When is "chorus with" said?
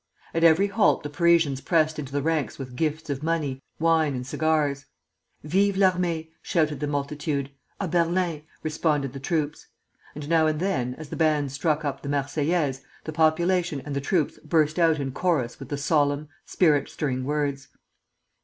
15.11-15.69